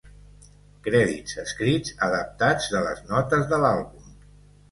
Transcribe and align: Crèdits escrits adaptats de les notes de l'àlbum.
Crèdits 0.85 1.35
escrits 1.43 1.93
adaptats 2.07 2.71
de 2.77 2.83
les 2.87 3.05
notes 3.13 3.45
de 3.53 3.59
l'àlbum. 3.67 4.11